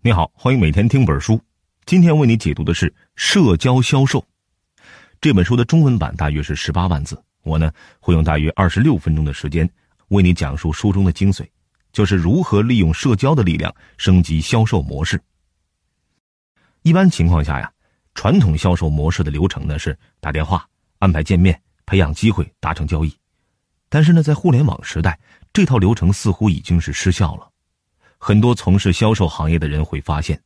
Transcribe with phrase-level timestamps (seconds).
[0.00, 1.40] 你好，欢迎每天听本书。
[1.84, 4.20] 今天为你解读的是《社交销售》
[5.20, 7.20] 这本书的中文版，大约是十八万字。
[7.42, 9.68] 我呢会用大约二十六分钟的时间
[10.10, 11.44] 为你讲述书中的精髓，
[11.92, 15.20] 就是如何利用社交的力量升级销售模式。
[16.82, 17.68] 一般情况下呀，
[18.14, 20.64] 传统销售模式的流程呢是打电话、
[21.00, 23.12] 安排见面、培养机会、达成交易。
[23.88, 25.18] 但是呢，在互联网时代，
[25.52, 27.50] 这套流程似乎已经是失效了。
[28.18, 30.38] 很多从事销售行业的人会发现，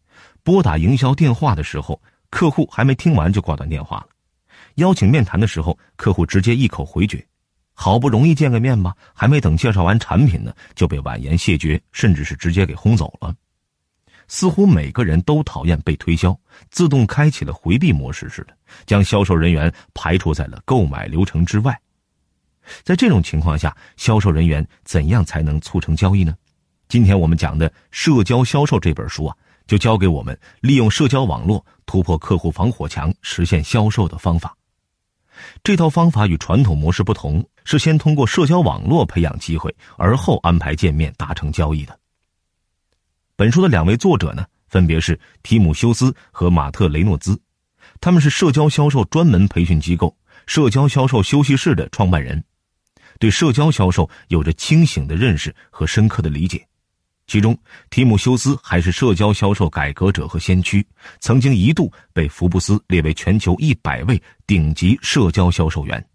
[0.42, 4.06] 拨打营销电话的时候，客户还没听完就挂断电话了；
[4.76, 7.26] 邀请面谈的时候，客户直接一口回绝。
[7.74, 13.34] 好不容易见个面吧，还没等介绍完产品呢，就被婉言谢绝，甚至是直接给轰走了。
[14.28, 16.38] 似乎每个人都讨厌被推销，
[16.70, 18.54] 自动开启了回避模式似的，
[18.86, 21.78] 将销售人员排除在了购买流程之外。
[22.84, 26.34] 在这种情况下，销售人员怎样才能促成交易呢？
[26.92, 29.34] 今天我们讲的《社交销售》这本书啊，
[29.66, 34.54] 就教给我们利用社交网络突破客户防火墙、实现销售的方法。
[35.64, 41.98] 这套方法与传统模式不同，是先通过社交网络培养机会，而后安排见面达成交易的。
[43.36, 47.40] 本书的两位作者呢，分别是提姆·休斯和马特·雷诺兹，
[48.02, 50.14] 他们是社交销售专门培训机构
[50.46, 52.44] “社交销售休息室”的创办人，
[53.18, 56.62] 对社交销售有着清醒的认识和深刻的理解。
[57.32, 60.86] 其中，提姆·休斯还是社交销售改革者和先驱，
[61.18, 66.06] 曾经一度被福布斯列为全球一百位顶级社交销售员。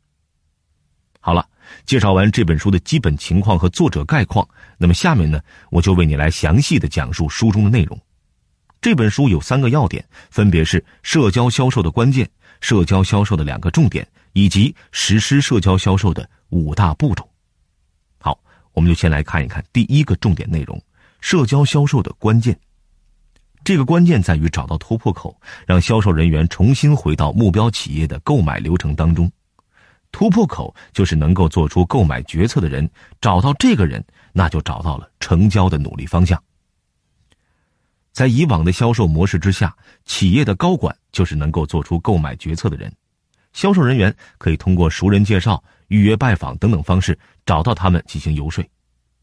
[1.19, 1.43] 好了，
[1.87, 7.99] 介绍完这本书的基本情况和作者概况，那么下面呢，我就为你来详细的讲述书中的内容。
[8.79, 12.29] 这本书有三个要点，分别是社交销售的关键、
[12.61, 17.27] 社交销售的两个重点，以及实施社交销售的五大步骤。
[18.19, 18.39] 好，
[18.73, 20.79] 我们就先来看一看第一个重点内容。
[21.19, 22.57] 社交销售的关键，
[23.63, 29.29] 这个关键在于找到突破口，让销售人员重新回到目标企业的购买流程当中。
[30.11, 36.41] 突破口就是能够做出购买决策的人，找到这个人，那就找到了成交的努力方向。
[38.13, 39.75] 在以往的销售模式之下，
[40.05, 42.91] 企业的高管就是能够做出购买决策的人，
[43.51, 48.63] 销售人员可以通过熟人介绍、预约拜访等等方式找到他们进行游说。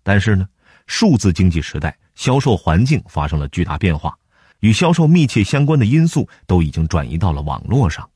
[0.03, 0.47] 但是呢？
[0.87, 4.17] 数字经济时代，销售环境发生了巨大变化，
[4.61, 8.09] 与销售密切相关的因素都已经转移到了网络上，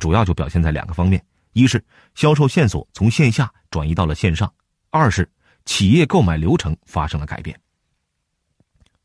[0.00, 1.84] 主要就表现在两个方面：一是
[2.14, 4.48] 销售线索从线下转移到了线上；
[4.90, 5.28] 二是
[5.64, 7.58] 企业购买流程发生了改变。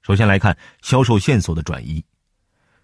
[0.01, 2.03] 首先来看销售线索的转移，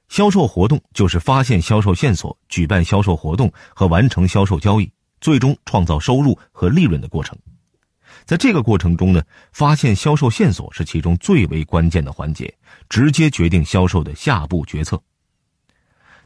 [0.10, 4.92] 销售活动就是发现销售线索、举办销售活动和完成销售交易，
[5.22, 7.38] 最终创造收入和利润的过程。
[8.28, 9.24] 在这个过程中呢，
[9.54, 12.54] 发现销售线索是其中最为关键的环节，
[12.90, 15.02] 直接决定销售的下步决策。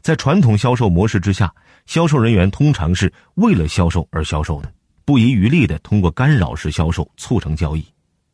[0.00, 1.54] 在传统销售模式之下，
[1.86, 4.72] 销售人员通常是为了销售而销售的，
[5.04, 7.80] 不遗余力的通过干扰式销售促成交易。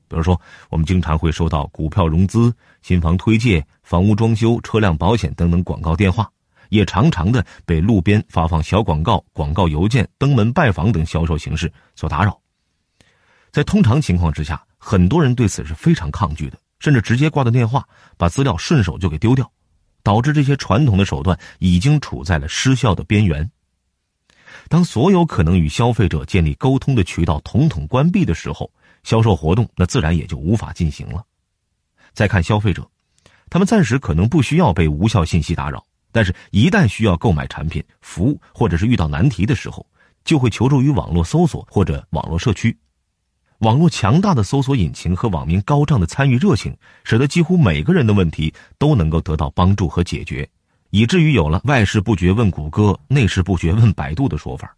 [0.08, 0.40] 比如说，
[0.70, 2.50] 我们经常会收到股票融资、
[2.80, 6.26] 新房推介、房屋装修、车辆保险等等广告电话，
[6.70, 12.40] 也常常的被路边发放小广告、广告邮件、登门拜访等销售形式所打扰。
[13.58, 17.84] 在通常情况之下，很多人对此是非常抗拒的，甚至直接挂断电话，
[18.16, 19.50] 把资料顺手就给丢掉，
[20.04, 23.50] 导致这些传统的手段已经处在了失效的边缘。
[24.68, 28.70] 当所有可能与消费者建立沟通的渠道统统关闭的时候，
[29.02, 31.24] 销售活动那自然也就无法进行了。
[32.12, 32.88] 再看消费者，
[33.50, 39.84] 他们暂时可能不需要被无效信息打扰，但是一旦需要购买产品、服务，或者是遇到难题的时候，
[40.24, 42.78] 就会求助于网络搜索或者网络社区。
[43.58, 50.48] 网络强大的搜索引擎和网民高涨的参与热情，使得几乎每个人的问题都能够得到帮助和解决，
[50.90, 54.76] 以至于有了“外事不决问谷歌，内事不决问百度”的说法。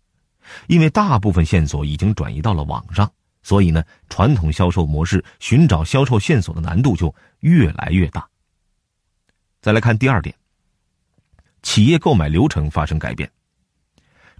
[0.66, 3.10] 因为大部分线索已经转移到了网上，
[3.42, 8.26] 所以呢，传统销售模式寻找销售线索的难度就越来越大。
[9.60, 10.34] 再来看第二点，
[11.62, 13.30] 企业购买流程发生改变。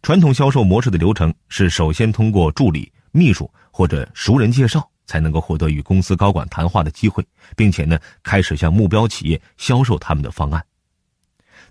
[0.01, 2.91] 传统销售模式的流程是首先通过助理。
[3.13, 7.27] 秘书或者熟人介绍才能够获得与公司高管谈话的机会，
[7.57, 10.65] 并且呢，开始向目标企业销售他们的方案。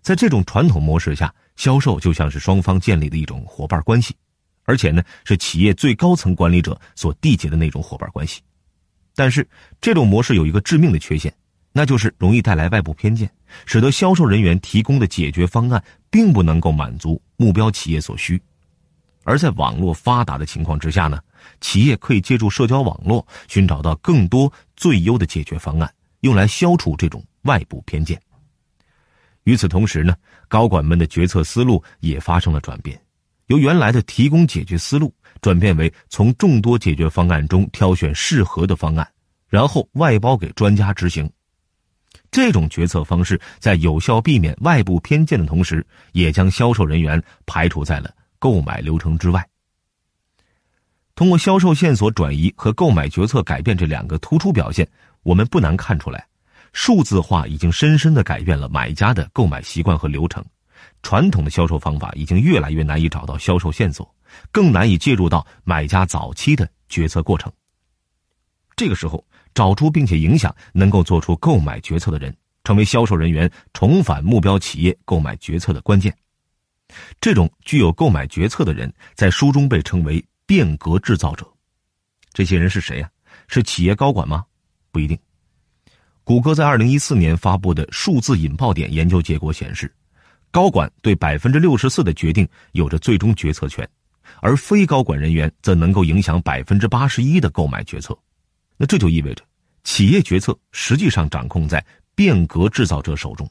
[0.01, 4.15] 在这种传统模式下，销售就像是双方建立的一种伙伴关系，
[4.63, 8.41] 而且呢，是企业最高层管理者所缔结的那种伙伴关系。
[9.15, 9.47] 但是，
[9.81, 11.33] 这种模式有一个致命的缺陷，
[11.73, 13.29] 那就是容易带来外部偏见，
[13.65, 18.41] 使得销售人员提供的解决方案并不能够满足目标企业所需。
[19.25, 21.19] 而在网络发达的情况之下呢？
[21.61, 28.19] 企业可以借助社交网络寻找到更多最优的解决方案，用来消除这种外部偏见。
[29.43, 30.15] 与此同时呢，
[30.47, 32.99] 高管们的决策思路也发生了转变，
[33.47, 39.09] 由原来的提供解决思路，转变为从众多解决方案中挑选适合的方案，
[39.47, 41.27] 然后外包给专家执行。
[42.29, 49.48] 这种决策方式在有效避免外部偏见的同时，也将销售人员排除在了购买流程之外。
[51.19, 54.87] 通过销售线索转移和购买决策改变这两个突出表现，
[55.21, 56.25] 我们不难看出来。
[56.71, 60.41] 数字化已经深深的改变了买家的购买习惯和流程，
[61.03, 64.09] 传统的销售方法已经越来越难以找到销售线索，
[64.49, 67.51] 更难以介入到买家早期的决策过程。
[68.77, 69.21] 这个时候，
[69.53, 72.33] 找出并且影响能够做出购买决策的人，
[72.63, 76.15] 成为销售人员重返目标企业购买决策的关键。
[77.19, 81.47] 这种具有购买决策的人，在书中被称为变革制造者。
[82.33, 83.11] 这些人是谁呀？
[83.47, 84.43] 是企业高管吗？
[84.91, 85.15] 不一定。
[86.23, 89.93] 谷歌在二零一四年发布的数字引爆点研究结果显示，
[90.49, 93.87] 高管对百分之六十四的决定有着最终决策权，
[94.41, 98.17] 而非高管人员则能够影响百分之八十一的购买决策。
[98.75, 99.43] 那这就意味着，
[99.83, 101.85] 企业决策实际上掌控在
[102.15, 103.47] 变革制造者手中。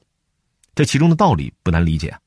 [0.74, 2.18] 这其中的道理不难理解啊。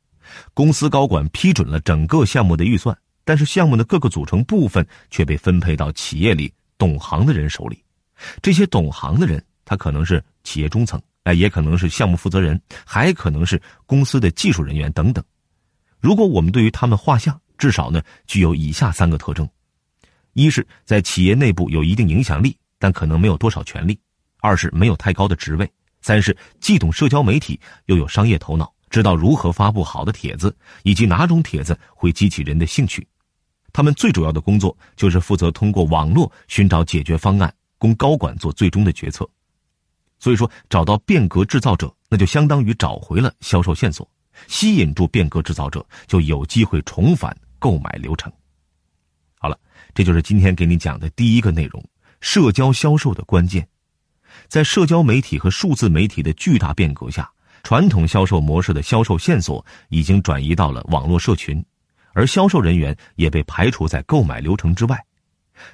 [0.53, 7.83] 公司高管批准了整个项目的预算，但是项目的各个组成部分却被分配到企业里懂行的人手里。
[8.41, 10.23] 这些懂行的人，他可能是。
[10.43, 15.23] 企业中层，哎，也可能是项目负责人，还可能是公司的技术人员等等。
[15.99, 19.47] 如果我们对于他们画像，至少呢具有以下三个特征：
[20.33, 23.93] 一是，在企业内部有一定影响力，但可能没有多少权力；
[24.39, 25.67] 二是没有太高的职位；
[26.01, 33.07] 三是既懂社交媒体，又有商业头脑，知道如何发布好的帖子，以及哪种帖子会激起人的兴趣。
[33.73, 39.27] 他们最主要的工作就是负责通过网络寻找解决方案，供高管做最终的决策。
[40.19, 44.07] 所以说，找到变革制造者，那就相当于找回了销售线索，
[44.47, 48.31] 吸引住变革制造者，就有机会重返购买流程。
[49.39, 49.57] 好了，
[49.95, 51.83] 这就是今天给你讲的第一个内容：
[52.19, 53.67] 社交销售的关键。
[54.47, 57.31] 在社交媒体和数字媒体的巨大变革下，
[57.63, 61.63] 传统销售模式的销售线索已经转移到了网络社群，
[62.13, 64.97] 而销售人员也被排除在购买流程之外。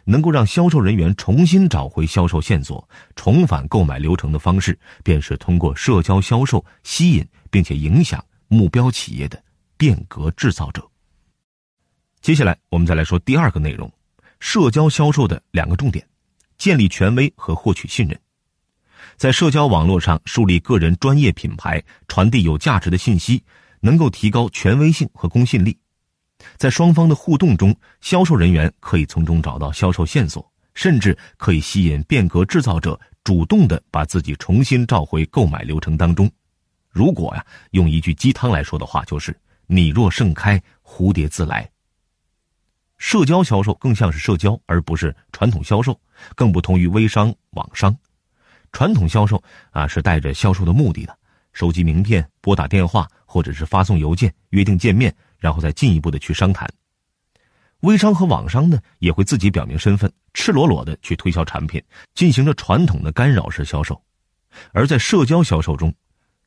[0.03, 2.85] 能够让销售人员重新找回销售线索、
[3.15, 9.41] 重返购买流程的方式，便是通过社交销售吸引并且影响目标企业的
[9.77, 10.85] 变革制造者。
[12.19, 13.89] 接下来，我们再来说第二个内容：
[14.41, 16.05] 社交销售的两个重点，
[16.57, 18.19] 建立权威和获取信任。
[19.17, 23.43] 在社交网络上树立个人专业品牌，传递有价值的信息，
[23.79, 25.75] 能够提高权威性和公信力。
[26.55, 36.29] 在双方的互动中，销售人员可以从中找到销售线索，甚至可以吸引变革制造者主动的把自己重新召回购买流程当中。
[36.87, 39.35] 如果呀，用一句鸡汤来说的话，就是
[39.65, 41.67] “你若盛开，蝴蝶自来”。
[42.99, 45.99] 社交销售更像是社交，而不是传统销售，
[46.35, 47.97] 更不同于微商、网商。
[48.71, 49.41] 传统销售
[49.71, 51.17] 啊，是带着销售的目的的，
[51.53, 55.13] 收集名片、拨打电话，或者是发送邮件，约定见面。
[55.39, 56.67] 然后再进一步的去商谈。
[57.81, 61.79] 微商和网商呢，也会自己表明身份，赤裸裸的去推销产品，
[62.15, 64.01] 进行着传统的干扰式销售。
[64.71, 65.93] 而在社交销售中，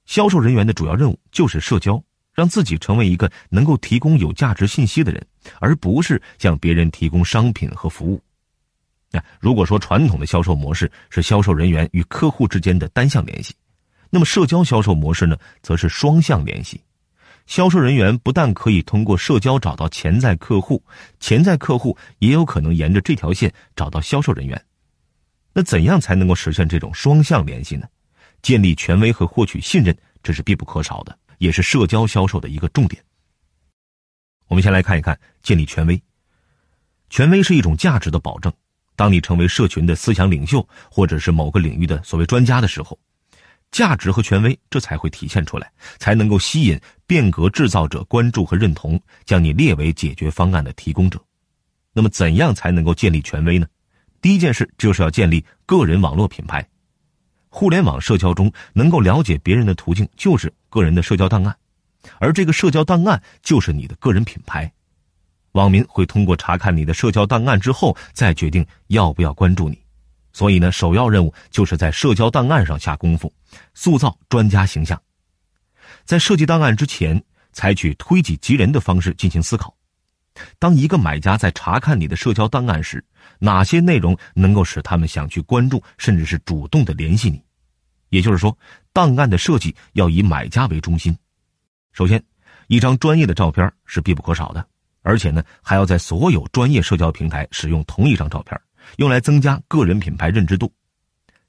[0.06, 2.02] 销售人员的主要任务就是社交，
[2.34, 5.24] 让自己成为一个能够提供有价值信息的人，
[5.60, 8.20] 而不是向别人提供商品和服务。
[9.10, 13.54] 那如果说传统的销售模式是销售人员与客户之间的单向联系，
[14.08, 16.80] 那么社交销售模式呢，则是双向联系。
[17.46, 20.80] 销售人员不但可以通过社交找到潜在客户，
[21.18, 24.64] 潜在客户也有可能沿着这条线找到销售人员。
[25.52, 27.88] 那怎样才能够实现这种双向联系呢？
[28.42, 33.02] 建立权威和获取信任，这是必不可少的，也是社交销售的一个重点。
[34.46, 36.00] 我们先来看一看建立权威。
[37.08, 38.52] 权威是一种价值的保证。
[39.00, 42.98] 当你成为社群的思想领袖，或者是某个领域的所谓专家的时候。
[43.70, 51.18] 价值和权威，这才会体现出来，才能够吸引变革制造者关注和认同，将你列为解决方案的提供者。
[51.94, 53.66] 那么，怎样才能够建立权威呢？
[54.20, 56.68] 第一件事就是要建立个人网络品牌。
[57.48, 61.56] 互联网社交中，能够了解别人的途径就是个人的社交档案，
[62.18, 64.70] 而这个社交档案就是你的个人品牌。
[65.52, 69.78] 网民会通过查看你的社交档案之后，再决定要不要关注你。
[70.32, 73.32] 所以呢，首要任务就是在社交档案上下功夫，
[73.74, 75.00] 塑造专家形象。
[76.04, 77.20] 在设计档案之前，
[77.52, 79.74] 采取推己及人的方式进行思考。
[80.58, 83.04] 当一个买家在查看你的社交档案时，
[83.40, 87.42] 哪些内容能够使他们想去关注，甚至是主动的联系你？
[88.10, 88.56] 也就是说，
[88.92, 91.16] 档案的设计要以买家为中心。
[91.92, 92.22] 首先，
[92.68, 94.64] 一张专业的照片是必不可少的，
[95.02, 98.60] 而且呢，还要在所有专业社交平台使用同一张照片，
[98.96, 100.72] 用来增加个人品牌认知度。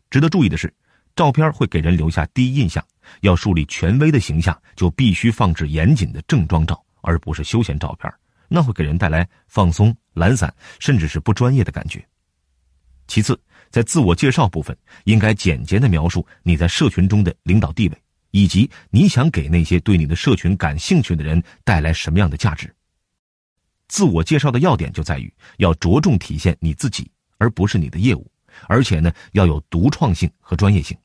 [0.09, 0.73] 值得注意的是，
[1.15, 2.83] 照片会给人留下第一印象，
[3.21, 8.11] 要树立权威的形象，就必须放置严谨的正装照，而不是休闲照片，
[8.47, 12.05] 那会给人带来放松、懒散，甚至是不专业的感觉。
[13.07, 13.39] 其次，
[13.69, 17.97] 在自我介绍部分，应该简洁的描述你在社群中的领导地位。
[18.33, 22.73] 以及你想给那些对你的社群感兴趣的人带来什么样的价值？
[23.91, 28.25] 自我介绍的要点就在于要着重体现你自己，而不是你的业务，
[28.69, 30.97] 而且呢要有独创性和专业性。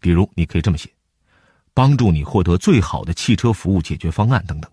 [0.00, 0.90] 比如，你可以这么写：
[1.72, 4.68] 帮助你获得最好的汽车服务解决方案等等。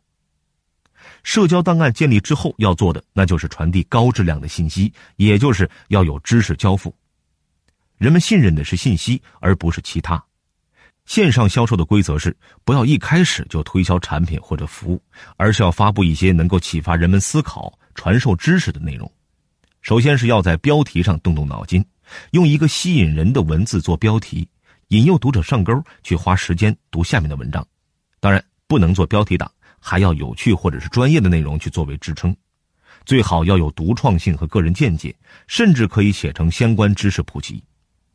[1.21, 6.91] 社交档案建立之后要做的，那就是传递高质量的信息，也就是要有知识交付。
[7.99, 10.21] 人们信任的是信息，而不是其他。
[11.05, 15.01] 线上销售的规则是，不要一开始就推销产品或者服务，
[15.35, 19.11] 而是要发布一些能够启发人们思考、传授知识的内容。
[19.81, 21.85] 首先是要在标题上动动脑筋，
[22.31, 24.47] 用一个吸引人的文字做标题，
[24.87, 27.67] 引诱读者上钩去花时间读下面的文章。
[28.21, 32.33] 当然，不能做标题党，还要有趣或者是专业的内容去作为支撑。
[33.05, 35.13] 最好要有独创性和个人见解，
[35.47, 37.61] 甚至可以写成相关知识普及。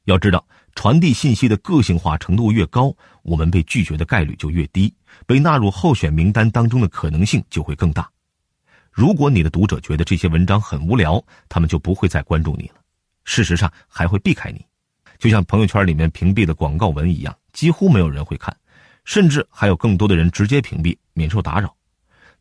[0.04, 0.42] 要知道。
[0.78, 4.94] 传递信息的个性化程度越高，我们被拒绝的概率就越低，
[5.26, 8.08] 被纳入候选名单当中的可能性就会更大。
[8.92, 12.75] 如果你的读者觉得这些文章很无聊，他们就不会再关注你了。
[13.25, 14.64] 事实上，还会避开你，
[15.18, 18.56] 就像朋友圈里面屏蔽的广告文一样，几乎没有人会看，
[19.04, 21.75] 甚至还有更多的人直接屏蔽，免受打扰。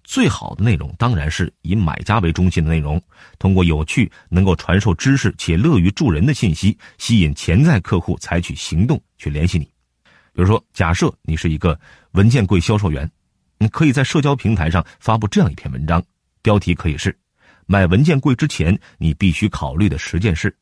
[0.08, 3.00] 最好的内容当然是以买家为中心的内容，
[3.38, 9.66] 通过有趣、能够传授知识且乐于助人的信息，吸引潜在客户采取行动去联系你。
[10.32, 11.78] 比如说，假设你是一个
[12.12, 13.12] 文件柜销售员，
[13.58, 16.02] 你可以在社交平台上发布这样一篇文章，
[16.42, 17.14] 标题可以是
[17.68, 20.56] “买文件柜之前你必须考虑的十件事”。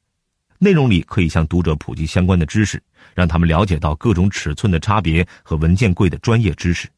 [0.57, 2.81] 内容里可以向读者普及相关的知识，
[3.13, 6.89] 让他们了解到各种尺寸的差别和文件柜的专业知识。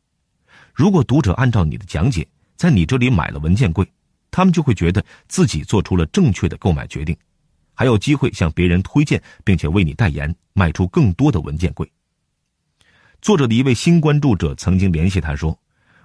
[0.74, 2.26] 如果读者按照你的讲解，
[2.58, 3.88] 在你这里买了文件柜，
[4.32, 7.16] 他们就会觉得自己做出了正确的购买决定，
[7.74, 11.90] 还有机会向别人推荐，并且为你代言，卖出更多的文件柜。
[13.22, 15.58] 作者的一位新关注者曾经联系他说：“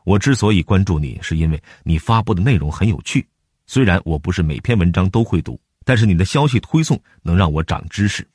[0.05, 3.27] 我之所以关注你，是因为你发布的内容很有趣。
[3.67, 8.27] 虽然我不是每篇文章都会读，但是你的消息推送能让我长知识。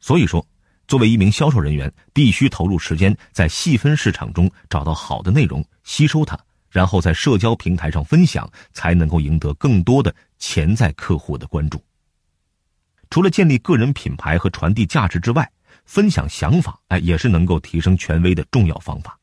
[0.00, 0.46] 所以说，
[0.88, 6.38] 作为一名销售人员，必须投入时间在细分市场中找到好的内容，吸收它。”
[6.76, 11.82] 然后在社交平台上分享，才能够赢得更多的潜在客户的关注。
[13.08, 15.50] 除了建立个人品牌和传递价值之外，
[15.86, 19.18] 分享想法，哎，也是能够提升权威的重要方法。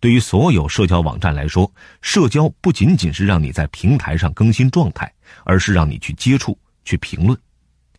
[0.00, 7.38] 对于所有社交网站来说，社交不仅仅是让你在平台上更新状态，而是让你去接触、去评论。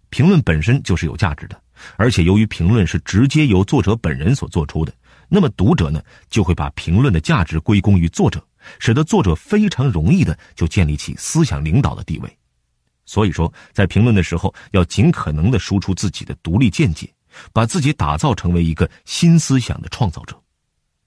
[0.10, 1.57] 评论本身就是有价值的，
[1.95, 4.93] 而且由于评论是直接由作者本人所做出的，
[5.29, 8.45] 那么读者呢就会把评论的价值归功于作者。
[8.79, 12.37] 使得作者非常容易的就建立起思想领导的地位，
[13.05, 17.11] 所以说，在评论的时候要尽可能的输出自己的独立见解，
[17.51, 20.39] 把自己打造成为一个新思想的创造者。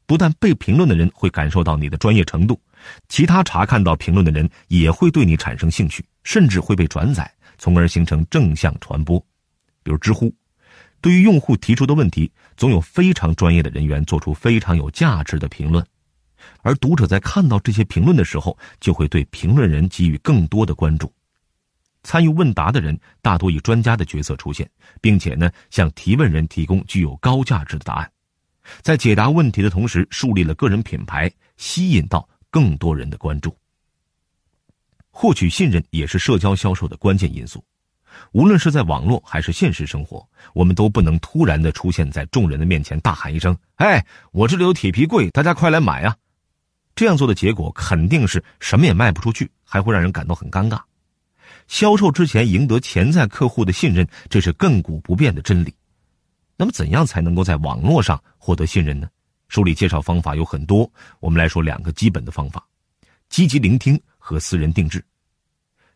[0.06, 2.60] 不但被评论的人会感受到你的专业程度，
[3.08, 9.18] 其他查看到评论的人也会对你产生兴趣，甚至会被转载，从而形成正向传播。
[9.82, 10.30] 比如知乎，
[11.00, 15.82] 对于用户提出的问题，总有非常专业的人员做出非常有价值的评论。
[16.64, 21.12] 而读者在看到这些评论的时候，就会对评论人给予更多的关注。
[22.02, 24.68] 参与问答的人大多以专家的角色出现，
[25.00, 28.10] 并且呢，向提问人提供具有高价值的答案，
[28.80, 33.54] 在解答问题的同时，树立了个人品牌，吸引到更多人的关注。
[35.10, 37.62] 获取信任也是社交销售的关键因素。
[38.32, 46.16] 无论是在网络还是现实生活，我们都不能突然的出现在众人的面前，大喊一声：“哎，我这里有铁皮柜，大家快来买啊！”
[46.94, 50.80] 这样做的结果肯定是什么也卖不出去，还会让人感到很尴尬。
[51.66, 55.74] 销售之前赢得潜在客户的信任，这是亘古不变的真理。
[56.56, 59.08] 那么，怎样才能够在网络上获得信任呢？
[59.48, 62.64] 书里介绍方法有很多，我们来说两个基本的方法：
[63.28, 65.04] 积极聆听和私人定制。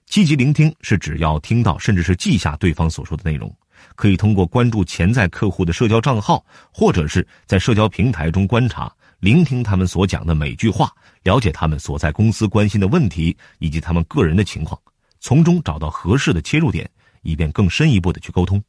[0.07, 3.55] 积极聆听是指要听到甚至是记下对方所说的内容，
[3.95, 10.92] 可以通过关注潜在客户的社交账号，或者是在社交平台中观察、聆听他们所讲的每句话，
[11.25, 14.80] 了解他们所在公司关心的问题以及他们个人的情况，
[15.18, 16.88] 从中找到合适的切入点，
[17.22, 18.62] 以便更深一步的去沟通。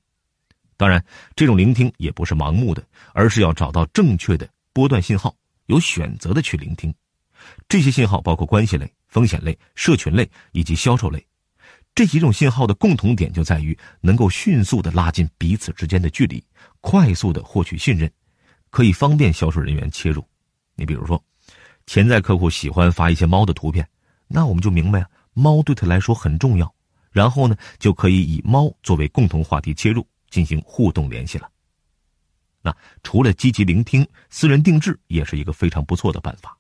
[0.76, 5.36] 当然，这种聆听也不是盲目的，而是要找到正确的波段信号，
[5.68, 6.92] 有选择的去聆听。
[7.68, 11.24] 这些信号包括关系类、风险类、社群类以及销售类。
[11.94, 16.44] 这几种信号的共同点就在于能够迅速的拉近彼此之间的距离，
[16.82, 18.12] 快速的获取信任，
[18.72, 20.26] 可以方便销售人员切入。
[20.80, 21.22] 你比如说，
[21.86, 23.86] 潜在客户喜欢发一些猫的图片，
[24.28, 26.74] 那我们就明白啊，猫对他来说很重要。
[27.12, 31.50] 然后呢，就可以以猫作为共同话题切入，进行互动联系了。
[32.62, 36.56] 那除了积极聆听，私人定制也是一个非常不错的办法。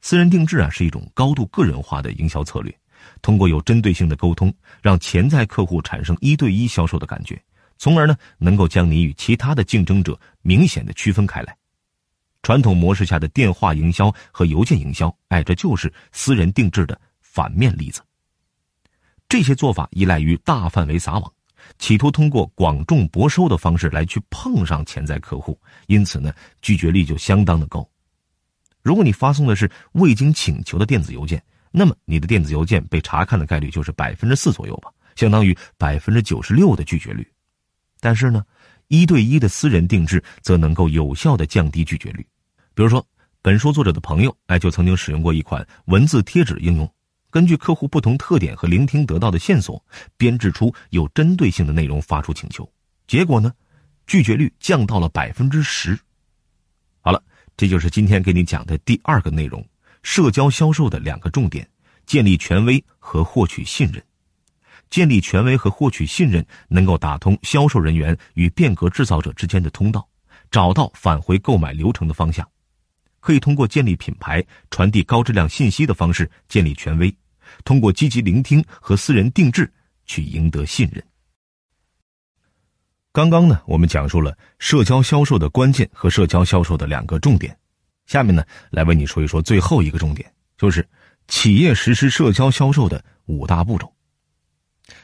[0.00, 2.74] 私人定制啊，是一种高度个人化的营销策略。
[3.20, 7.40] 通过有针对性的沟通，让潜在客户产生一对一销售的感觉，
[7.76, 11.56] 从而呢，能够将你与其他的竞争者明显的区分开来。
[12.48, 18.00] 传统模式下的电话营销和邮件营销，哎，这就是私人定制的反面例子。
[19.28, 21.30] 这些做法依赖于大范围撒网，
[21.78, 27.86] 企图通过广众博收的方式来去碰上潜在客户，因此呢，拒绝率就相当的高。
[28.80, 37.30] 如果你发送的是未经请求的电子邮件，那么你的电子邮件被查看的概率就是百分之四左右吧，相当于百分之九十六的拒绝率。
[38.00, 38.42] 但是呢，
[38.86, 42.26] 一对一的私人定制则能够有效的降低拒绝率。
[42.78, 43.04] 比如说，
[43.42, 46.88] 本书作者的朋友哎就曾经使用过一款文字贴纸应用，
[47.28, 49.84] 根据客户不同特点和聆听得到的线索，
[50.16, 52.72] 编制出有针对性的内容发出请求，
[53.08, 53.52] 结果呢，
[54.06, 55.98] 拒绝率降到了百分之十。
[57.00, 57.20] 好了，
[57.56, 59.66] 这就是今天给你讲的第二个内容。
[60.04, 61.68] 社交销售的两个重点：
[62.06, 64.00] 建立权威和获取信任。
[64.88, 70.08] 建立权威和获取信任，能够打通销售人员与变革制造者之间的通道，
[70.48, 72.48] 找到返回购买流程的方向。
[73.28, 77.14] 可以通过建立品牌、传递高质量信息的方式建立权威，
[77.62, 79.70] 通过积极聆听和私人定制
[80.06, 81.04] 去赢得信任。
[83.12, 87.54] 刚刚呢，我们讲述了社交销售的关键和社交销售的两个重点。
[88.06, 90.88] 下面呢，来为你说一说最后一个重点，就是
[91.26, 93.92] 企业实施社交销售的五大步骤。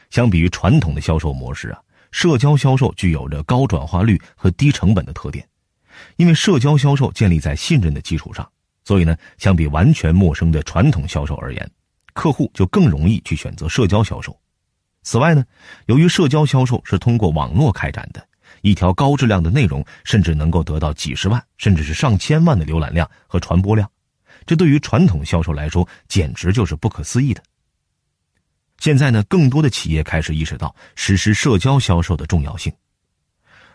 [0.09, 5.47] 相比于传统的销售模式啊，社交销售具有着高转化率和低成本的特点。
[6.17, 8.49] 因为社交销售建立在信任的基础上，
[8.83, 11.71] 所以呢，相比完全陌生的传统销售而言，
[12.13, 14.37] 客户就更容易去选择社交销售。
[15.03, 15.43] 此外呢，
[15.85, 18.27] 由于社交销售是通过网络开展的。
[18.61, 23.87] 一条高质量的内容，甚至能够得到几十万，甚至是上千万的浏览量和传播量，
[24.45, 27.43] 这对于传统销售来说，简直就是不可思议的。
[28.79, 32.73] 现在呢，更多的企业开始意识到实施社交销售的重要性。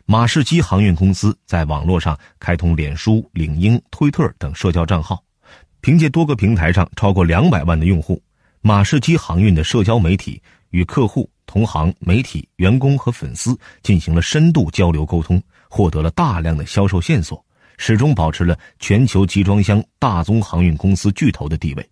[0.07, 5.23] 马士基航运公司在网络上开通脸书、领英、推特等社交账号，
[5.81, 8.23] 凭借多个平台上超过两百万的用户，
[8.61, 11.31] 马士基航运的社交媒体与客户。
[11.47, 17.45] 同行、媒体、员工和粉丝进行了深度交流沟通，获得了大量的销售线索，
[17.77, 21.91] 始终保持了全球集装箱大宗航运公司巨头的地位。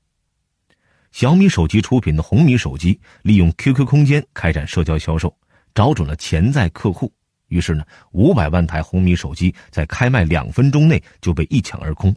[1.11, 5.37] 小米手机出品的红米手机利用 QQ 空间开展社交销售，
[5.75, 7.13] 找准了潜在客户，
[7.49, 12.15] 于是呢，五百万台红米手机在开卖两分钟内就被一抢而空。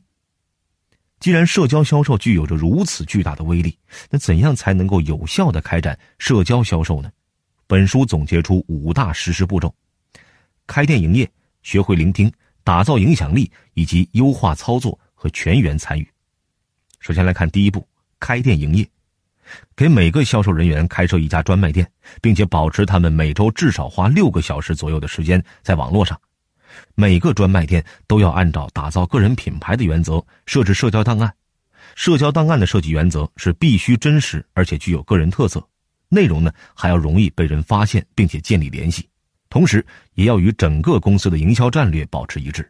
[1.19, 3.77] 既然社交销售具有着如此巨大的威力，
[4.09, 7.11] 那怎样才能够有效的开展社交销售呢？
[7.67, 9.73] 本书总结出五大实施步骤：
[10.67, 11.29] 开店营业、
[11.61, 12.31] 学会聆听、
[12.63, 16.07] 打造影响力以及优化操作和全员参与。
[16.99, 17.87] 首先来看第一步：
[18.19, 18.85] 开店营业，
[19.75, 21.89] 给每个销售人员开设一家专卖店，
[22.21, 26.19] 并且保持他们每周至少花六个小时左右的时间在网络上。
[26.95, 31.33] 每个专卖店都要按照打造个人品牌的原则设置社交档案。
[31.95, 35.61] 社交档案的设计原则是必须真实，而且具有个人特色。
[36.07, 39.07] 内容呢还要容易被人发现，并且建立联系，
[39.49, 42.69] 同时也要与整个公司的营销战略保持一致。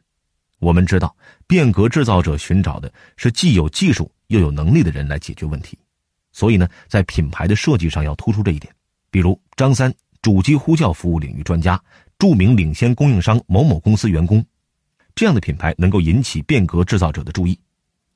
[0.60, 1.16] 我们知道，
[1.48, 5.78] 变革制造者寻找的是既有技术又有能力的人来解决问题，
[6.32, 8.74] 所以呢，在品牌的设计上要突出这一点。
[9.10, 11.82] 比如张三，主机呼叫服务领域专家，
[12.18, 14.44] 著名领先供应商某某公司员工，
[15.16, 17.60] 这样的品牌能够引起变革制造者的注意。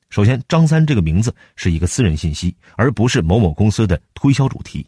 [0.08, 4.86] 首先，张三这个名字是一个私人信息，而不是某某公司的推销主题。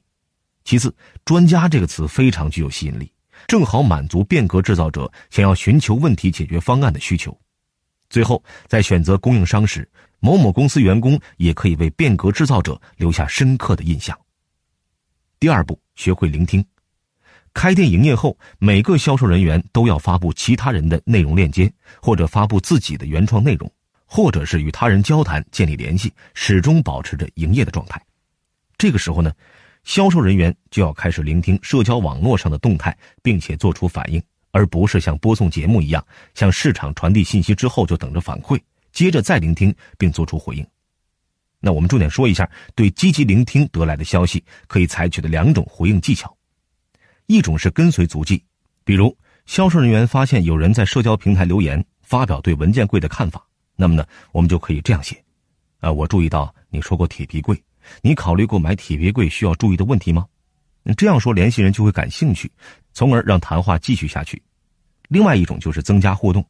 [0.64, 3.10] 其次，“专家”这个词非常具有吸引力，
[3.46, 7.36] 正好满足变革制造者想要寻求问题解决方案的需求。
[8.08, 9.88] 最后，在选择供应商时，
[10.20, 14.18] 某某公司员工也可以为变革制造者留下深刻的印象。
[15.38, 16.64] 第二步，学会聆听。
[17.54, 23.70] 开店营业后，每个销售人员都要发布其他人的内容链接，或者发布自己的原创内容，
[24.06, 28.00] 或者是与他人交谈建立联系，始终保持着营业的状态。
[28.76, 29.32] 这个时候呢？
[29.84, 36.04] 销售人员就要开始聆听社交网络上的动态，并且做出反应，而不是像播送节目一样
[36.34, 38.60] 向市场传递信息之后就等着反馈，
[38.98, 40.66] 接着再聆听并做出回应。
[41.60, 46.36] 那我们重点说一下对积极聆听得来的消息可以采取的两种回应技巧，
[47.26, 48.42] 一种是跟随足迹，
[48.82, 53.40] 比如销售人员发现有人在社交平台留言发表对文件柜的看法，
[53.76, 55.22] 那么呢，我们就可以这样写：
[55.78, 57.56] 啊，我注意到你说过铁皮柜，
[58.02, 60.26] 你考虑过买铁皮柜需要注意的问题吗？
[60.96, 62.50] 这样说，联系人就会感兴趣，
[62.92, 64.42] 从而让谈话继续下去。
[65.08, 66.44] 另外一种就是增加互动，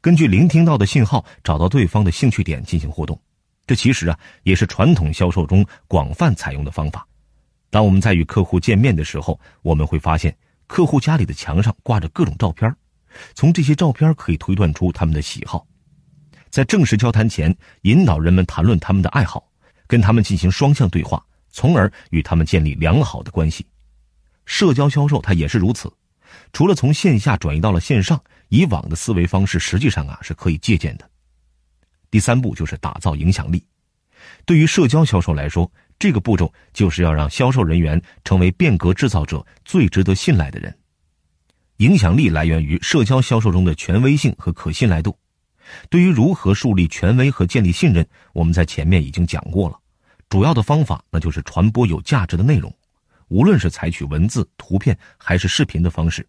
[0.00, 3.20] 根据聆听到的信号找到对方的兴趣点进行互动。
[3.66, 7.06] 这其实啊，也是传统销售中广泛采用的方法。
[7.70, 12.74] 当我们在与客户见面的时候，我们会发现客户家里的墙上挂着各种照片，
[13.34, 15.66] 从这些照片可以推断出他们的喜好。
[16.50, 19.48] 在正式交谈前，引导人们谈论他们的爱好，
[19.86, 23.64] 跟他们进行双向对话，从而与他们建立良好的关系。
[24.44, 25.90] 社交销售它也是如此，
[26.52, 28.20] 除了从线下转移到了线上，
[28.52, 31.10] 以往的思维方式实际上啊是可以借鉴的。
[32.10, 33.64] 第三步就是打造影响力。
[34.44, 40.76] 对于社交销售来说，这个步骤就是要让销售人员成为变革制造者最值得信赖的人。
[41.78, 45.16] 影响力来源于社交销售中的权威性和可信赖度。
[45.88, 49.80] 对于如何树立权威和建立信任，我们在前面已经讲过了。
[50.28, 52.70] 主要的方法那就是传播有价值的内容，
[53.28, 56.26] 无论是采取文字、图片还是视频的方式。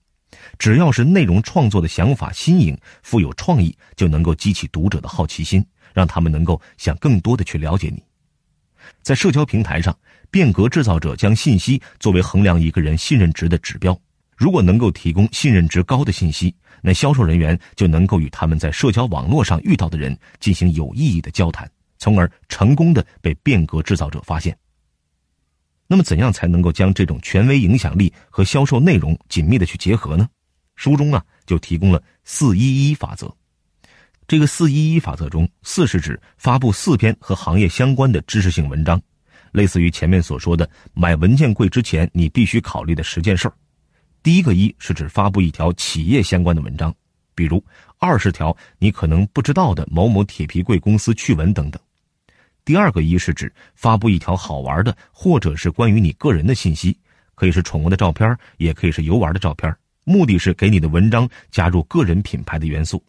[0.58, 8.02] 只要是内容创作的想法新颖、富有创意，就能够激起读者的好奇心，让他们能够想更多的去了解你。
[9.02, 9.98] 在社交平台上，
[10.30, 13.98] 变革制造者将信息作为衡量一个人信任值的指标。
[14.36, 24.58] 如果能够提供信任值高的信息，那销售人员就能够与他们在社交网络上遇到的人进行有意义的交谈，从而成功的被变革制造者发现。
[25.88, 30.28] 那么，怎样才能够将这种权威影响力和销售内容紧密的去结合呢？
[30.76, 33.32] 书中啊就提供了四一一法则。
[34.28, 39.00] 这个四一一法则中，四是指发布四篇和行业相关的知识性文章，
[39.52, 43.54] 类似于前面所说的买文件柜之前你必须考虑的十件事儿。
[44.24, 46.96] 第一个一是指发布一条企业相关的文章，
[47.36, 47.64] 比如
[48.00, 51.80] 二十条你可能不知道的某某铁皮柜公司趣闻等等。
[52.66, 56.98] 第二个一是指发布一条好玩的，或者是关于你个人的信息，
[57.36, 63.04] 可以是宠物的照片，也可以是游玩的照片，目的是给你的文章加入个人品牌的元素。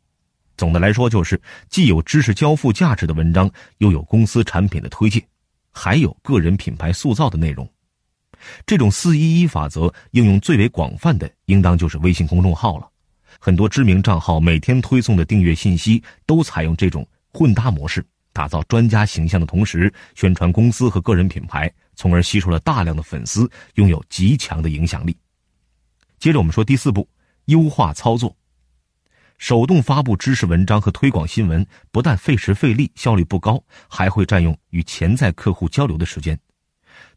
[0.56, 5.22] 总的来说，就是既有知识交付价值的文章，又有公司产品的推荐，
[5.72, 7.68] 还有个人品牌塑造的内容。
[8.66, 12.88] 这种四一一法则应用最为广泛的，应当就是微信公众号了。
[13.40, 18.04] 很多知名账号每天推送的订阅信息，都采用这种混搭模式。
[18.34, 25.16] 打造专家形象的同时，宣传公司和个人品牌，从而吸收了大量的粉丝，拥有极强的影响力。
[26.18, 27.08] 接着我们说第四步，
[27.46, 28.36] 优化操作。
[29.38, 36.38] 手动发布知识文章和推广新闻，不但费时费力，效率不高，还会占用与潜在客户交流的时间。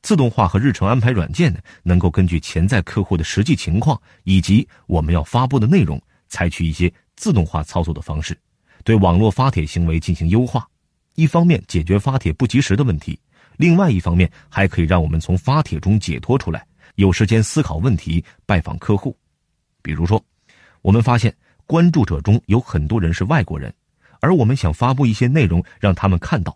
[0.01, 8.37] 自动化和日程安排软件呢，能够根据潜在客户的实际情况以及我们要发布的内容，采取一些自动化操作的方式，
[8.83, 10.67] 对网络发帖行为进行优化。
[11.17, 13.19] 一方面解决发帖不及时的问题，
[13.57, 19.17] 另外一方面还可以让我们从发帖中解脱出来，有时间思考问题、拜访客户。
[19.81, 20.23] 比如说，
[20.83, 23.73] 我们发现关注者中有很多人是外国人，
[24.21, 26.55] 而我们想发布一些内容让他们看到，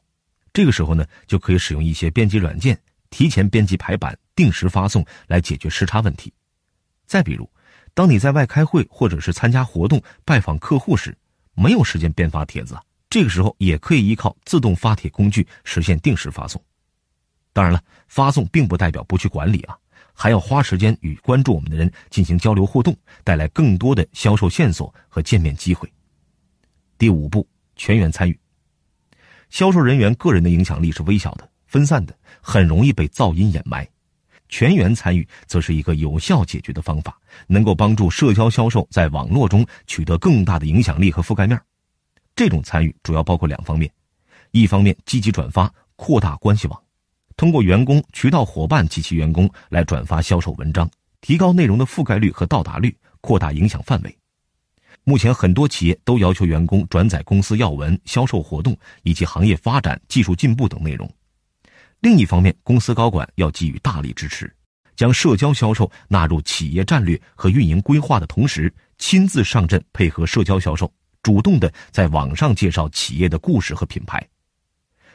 [0.54, 6.32] 这个时候呢，就可以使用一些编辑软件，提前编辑排版，定时发送，来解决时差问题。
[7.08, 7.50] 再比如，
[7.96, 11.18] 当你在外开会或者是参加活动、拜访客户时，
[11.56, 12.78] 没有时间编发帖子。
[13.12, 16.64] 这个时候也可以依靠自动发帖工具实现定时发送。
[17.52, 19.78] 当然了，发送并不代表不去管理啊，
[20.14, 22.96] 还要花时间与关注我们的人进行交流互动，
[23.26, 25.92] 带来更多的销售线索和见面机会。
[26.98, 27.46] 第五步，
[27.76, 28.40] 全员参与。
[29.50, 33.86] 销售人员个人的影响力是微小的、分散的，很容易被噪音掩埋。
[34.48, 41.60] 全员参与则是一个有效解决的方法，能够帮助社交销售在网络中取得更大的影响力和覆盖面。
[42.42, 43.88] 这种参与主要包括两方面：
[44.50, 46.84] 一方面积极转发，扩大关系网，
[47.38, 50.90] 通过员工、渠道伙伴及其员工来转发销售文章，
[51.22, 54.18] 提高内容的覆盖率和到达率，扩大影响范围。
[55.04, 61.08] 目前很多企业都要求员工转载公司要闻、销售活动以及行业发展、技术进步等内容。
[62.00, 64.52] 另一方面，公司高管要给予大力支持，
[64.96, 70.92] 将社交销售纳入企业战略和运营规划的同时，亲自上阵配合社交销售。
[71.24, 74.28] 主动的在网上介绍企业的故事和品牌，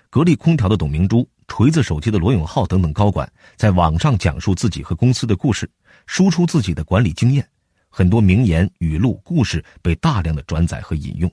[0.08, 5.68] 格力空调的董明珠、锤子手机的罗永浩等等高管，在网上讲述自己和公司的故事，
[6.06, 7.48] 输出自己的管理经验，
[7.88, 11.30] 很多名言、语录、故事被大量的转载和引用。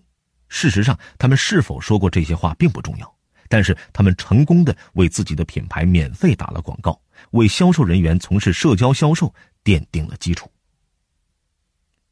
[0.49, 3.15] 事实上，他们是否说过这些话并不重要，
[3.49, 6.99] 但是他们成功的为自己的品牌免费打了广告，
[7.31, 9.33] 为销售人员从事社交销售
[9.63, 10.51] 奠定了基础。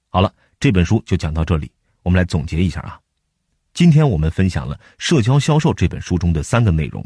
[0.10, 1.72] 好了，这本书就讲到这里，
[2.04, 3.00] 我们来总结一下啊。
[3.74, 7.06] 今天我们分享了《社交销售》这本书中的三个内容：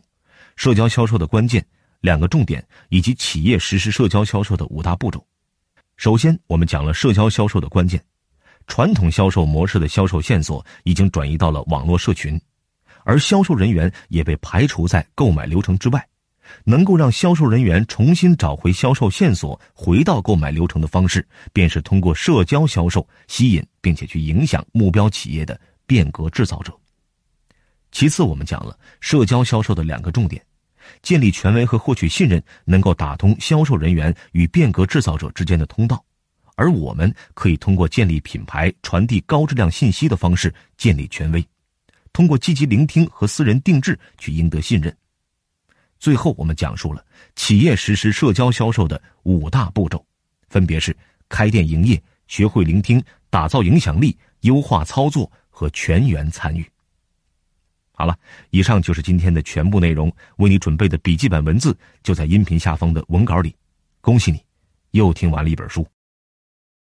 [0.56, 1.66] 社交销售的关键、
[2.02, 5.26] 两个重点，以及企业实施社交销售的五大步骤。
[5.98, 8.04] 首先，我们讲了社交销售的关键。
[8.68, 12.42] 传统销售模式的销售线索已经转移到了网络社群，
[13.04, 16.04] 而销售人员也被排除在购买流程之外。
[16.64, 26.74] 能够让销售人员重新找回销售线索，回到购买流程的方式，便是通过社交销售吸引并且去影响目标企业的变革制造者。
[27.92, 30.44] 其次，我们讲了社交销售的两个重点：
[31.02, 35.96] 建立权威和获取信任，能够打通销售人员与变革制造者之间的通道；
[36.56, 41.46] 而我们可以通过建立品牌、传递高质量信息的方式建立权威，
[42.12, 44.96] 通过积极聆听和私人定制去赢得信任。
[46.00, 47.04] 最后，我们讲述了
[47.36, 50.06] 企业实施社交销售的五大步骤，
[50.50, 50.96] 分别是
[51.30, 56.66] 开店营业、学会聆听、打造影响力、优化操作和全员参与。
[57.92, 58.16] 好了，
[58.50, 60.14] 以上就是今天的全部内容。
[60.38, 63.56] 为你准备的笔记本文字就在音频下方的文稿里。
[64.02, 64.44] 恭喜你，
[64.92, 65.88] 又听完了一本书。